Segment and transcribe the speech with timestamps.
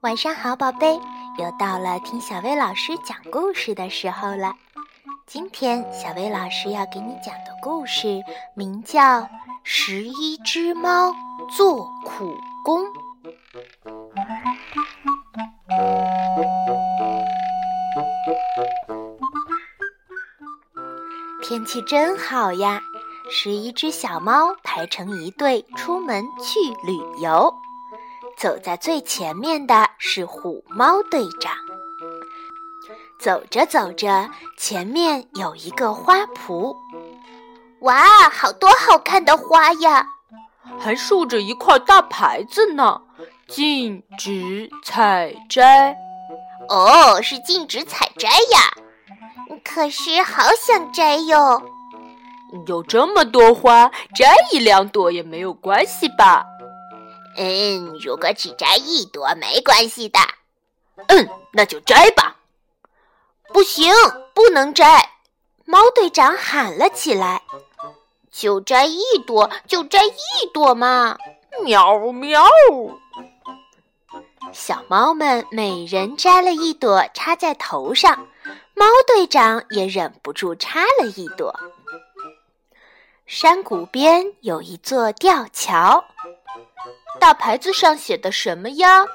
[0.00, 0.98] 晚上好，宝贝，
[1.38, 4.56] 又到了听小薇老师讲故事的时候了。
[5.26, 9.00] 今天小薇老师要给你讲的故事名叫
[9.62, 11.14] 《十一只猫
[11.56, 12.82] 做苦工》。
[21.46, 22.80] 天气真好呀！
[23.30, 27.54] 十一只小猫排成一队出门去旅游。
[28.38, 31.54] 走在最前面的是虎猫队长。
[33.18, 36.74] 走着走着，前面有一个花圃，
[37.80, 40.06] 哇，好多好看的花呀！
[40.80, 43.02] 还竖着一块大牌子呢，
[43.48, 45.94] 禁止采摘。
[46.70, 48.83] 哦，是禁止采摘呀！
[49.64, 51.62] 可是好想摘哟。
[52.68, 56.44] 有这么多花，摘一两朵也没有关系吧？
[57.36, 60.20] 嗯，如果只摘一朵没关系的。
[61.08, 62.36] 嗯，那就摘吧。
[63.52, 63.92] 不行，
[64.32, 65.10] 不能摘！
[65.64, 67.42] 猫队长喊了起来
[68.30, 71.16] ：“就摘一朵，就摘一朵嘛！”
[71.64, 72.44] 喵喵。
[74.52, 78.28] 小猫们每人摘了一朵，插在头上。
[78.74, 81.58] 猫队长也忍不住插了一朵。
[83.26, 86.04] 山谷边有一座吊桥。
[87.20, 89.06] 大牌子上写的什么呀？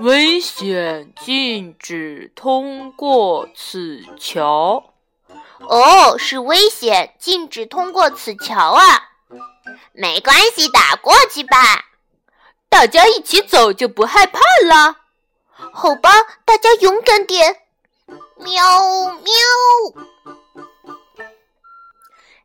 [0.00, 4.92] 危险，禁止通过此桥。
[5.60, 9.12] 哦，是危险，禁止通过此桥啊！
[9.92, 11.56] 没关系的，过去吧。
[12.68, 14.96] 大家一起走就不害怕了。
[15.72, 16.10] 好吧，
[16.44, 17.63] 大家勇敢点。
[18.36, 19.32] 喵喵。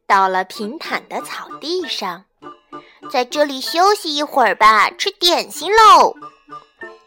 [0.07, 2.25] 到了平坦的草地上。
[3.11, 6.15] 在这里休息一会儿吧，吃点心喽。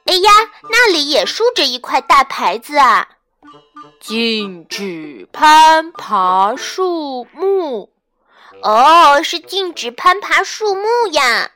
[0.07, 0.31] 哎呀，
[0.69, 3.09] 那里也竖着一块大牌子啊，
[4.01, 7.93] 禁止攀爬树木。
[8.63, 10.83] 哦，是禁止攀爬树木
[11.13, 11.53] 呀。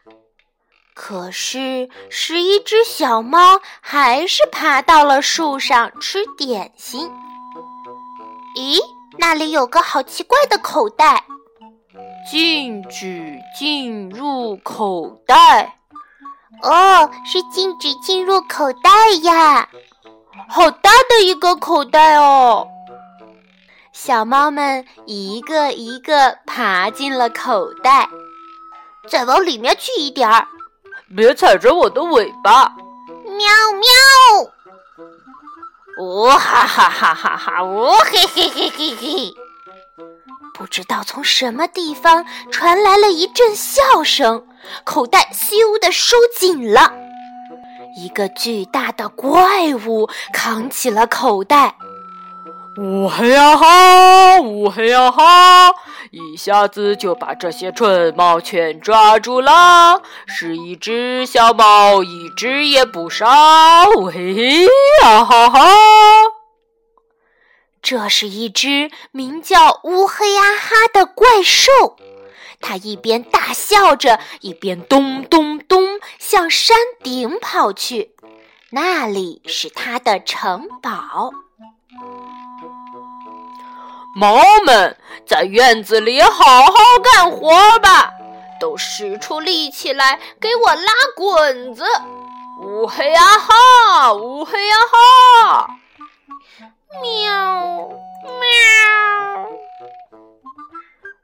[0.97, 7.07] 可是十一只小猫还是爬到了树上吃点心。
[8.57, 8.79] 咦，
[9.19, 11.23] 那里有个好奇怪的口袋。
[12.29, 15.79] 禁止进入口袋。
[16.63, 18.91] 哦，是禁止进入口袋
[19.23, 19.69] 呀！
[20.49, 22.67] 好大的一个口袋哦！
[23.93, 28.09] 小猫们一个一个爬进了口袋，
[29.07, 30.49] 再往里面去一点儿，
[31.15, 32.73] 别踩着我的尾巴！
[33.25, 33.39] 喵
[33.75, 34.51] 喵！
[36.01, 37.63] 呜哈哈哈哈哈！
[37.63, 39.35] 呜嘿嘿嘿嘿嘿！
[40.53, 44.47] 不知道从什么地方传来了一阵笑声，
[44.85, 46.93] 口袋咻的收紧了。
[47.97, 51.77] 一个巨大的怪物扛起了口袋，
[52.79, 55.73] 呜嘿呀哈，呜嘿呀哈，
[56.17, 60.03] 一下子就把这些蠢猫全抓住了。
[60.27, 63.27] 是一只小猫，一只也不少。
[64.11, 64.65] 嘿嘿
[65.03, 65.69] 呀哈哈。
[67.83, 71.71] 这是一只名叫乌黑呀哈的怪兽，
[72.61, 78.17] 它一边大笑着，一边咚咚咚向山顶跑去，
[78.71, 81.31] 那里是它的城堡。
[84.19, 84.97] 猫们
[85.27, 86.73] 在院子里好好
[87.05, 87.51] 干活
[87.81, 88.11] 吧，
[88.59, 91.85] 都使出力气来给我拉滚子！
[92.63, 95.69] 乌黑呀哈，乌黑呀哈。
[97.03, 97.91] 喵
[98.41, 98.49] 喵！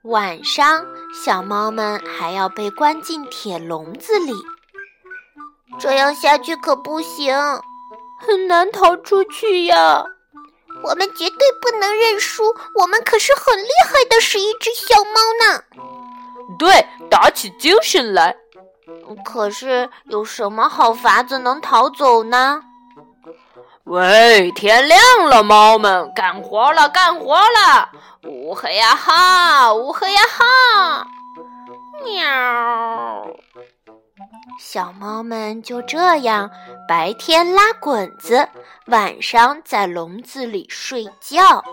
[0.03, 0.85] 晚上，
[1.25, 4.35] 小猫们还要被关进铁笼子里，
[5.79, 7.35] 这样下去可不行，
[8.21, 10.05] 很难逃出去呀！
[10.85, 15.63] 我们绝对不能认输，我们可是很厉害的十一只小猫呢。
[16.59, 18.37] 对，打起精神来。
[19.25, 22.63] 可是有什么好法子能逃走呢？
[23.85, 27.91] 喂，天亮了，猫们干活了，干活了！
[28.25, 31.07] 乌黑呀哈，乌黑呀哈，
[32.05, 33.27] 喵！
[34.59, 36.51] 小猫们就这样
[36.89, 38.49] 白天拉滚子，
[38.87, 41.65] 晚上在笼子里睡觉。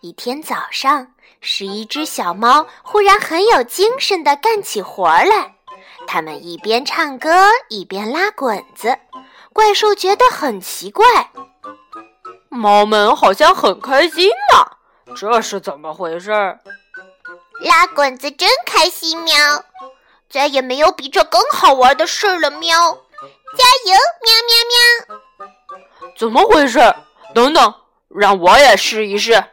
[0.00, 5.54] 一天早上，十一只小猫忽然很有精神地干起活来，
[6.06, 7.30] 它们一边唱歌，
[7.68, 8.98] 一边拉滚子。
[9.52, 11.04] 怪兽觉得很奇怪，
[12.48, 16.30] 猫们好像很开心呢，这是怎么回事？
[17.60, 19.34] 拉滚子真开心，喵！
[20.32, 22.68] 再也没有比这更好玩的事了，喵！
[23.56, 23.92] 加油，
[24.24, 25.46] 喵喵喵！
[26.16, 26.80] 怎么回事？
[27.34, 27.74] 等等，
[28.08, 29.44] 让我也试一试。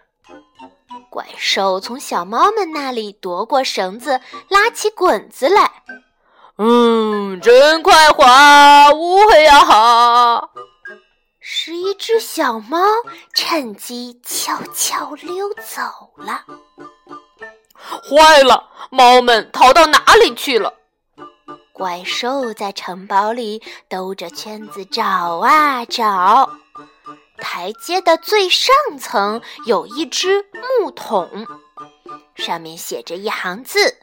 [1.10, 5.70] 怪兽从小猫们那里夺过绳子，拉起滚子来。
[6.58, 8.24] 嗯，真快活，
[8.94, 10.50] 乌黑呀哈！
[11.40, 12.78] 十一只小猫
[13.34, 15.82] 趁机悄悄溜走
[16.18, 16.44] 了。
[17.82, 20.74] 坏了，猫们逃到哪里去了？
[21.74, 25.04] 怪兽在城堡里兜着圈子找
[25.38, 26.52] 啊找。
[27.38, 30.46] 台阶的最上层有一只
[30.82, 31.48] 木桶，
[32.36, 33.98] 上面写着一行字：“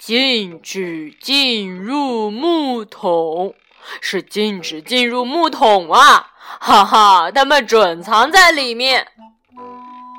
[0.00, 3.54] 禁止进入木桶。”
[4.00, 6.32] 是禁止进入木桶啊！
[6.58, 9.06] 哈哈，他们准藏在里面。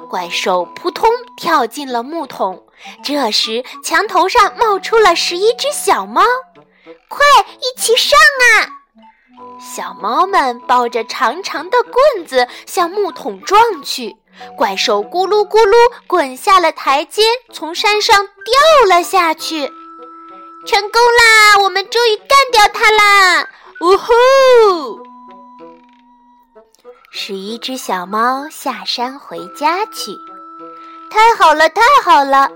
[0.05, 2.65] 怪兽扑通跳进了木桶。
[3.03, 6.21] 这时，墙头上冒出了十一只小猫，
[7.07, 7.25] 快
[7.59, 8.69] 一起上啊！
[9.59, 14.15] 小猫们抱着长长的棍子向木桶撞去，
[14.57, 15.75] 怪兽咕噜咕噜
[16.07, 19.71] 滚下了台阶，从山上掉了下去。
[20.67, 21.59] 成功啦！
[21.63, 23.49] 我们终于干掉它啦！
[23.81, 25.04] 呜呼！
[27.17, 30.11] 十一只小猫下山回家去。
[31.09, 32.51] 太好了，太好了！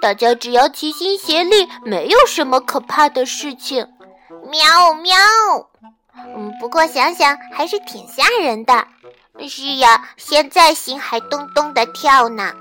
[0.00, 3.86] 大家只要齐心协力，没有什么可怕的事情。
[4.50, 5.16] 喵喵。
[6.36, 8.84] 嗯，不过想想还是挺吓人的。
[9.48, 12.52] 是呀，现在心还咚咚的跳呢。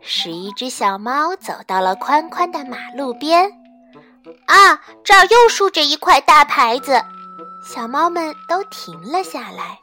[0.00, 3.52] 十一只小猫走到了宽宽的马路边，
[4.46, 7.00] 啊，这儿又竖着一块大牌子，
[7.64, 9.80] 小猫们都停了下来。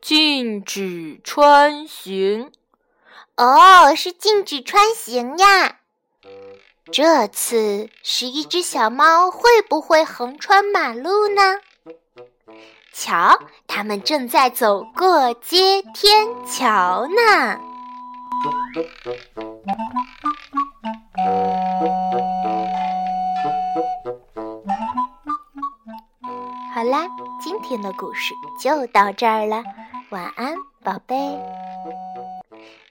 [0.00, 2.52] 禁止穿行。
[3.36, 5.78] 哦，是禁止穿行呀。
[6.92, 11.60] 这次十一只小猫会不会横穿马路呢？
[12.92, 17.58] 瞧，它们正在走过街天桥呢。
[27.72, 29.62] 今天的故事就到这儿了，
[30.10, 30.54] 晚安，
[30.84, 31.16] 宝贝。